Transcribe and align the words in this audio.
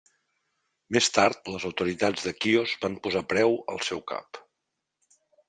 Més 0.95 1.09
tard 1.17 1.51
les 1.55 1.67
autoritats 1.69 2.23
de 2.29 2.33
Quios 2.39 2.73
van 2.87 2.97
posar 3.05 3.23
preu 3.35 3.55
al 3.75 3.85
seu 3.91 4.03
cap. 4.15 4.43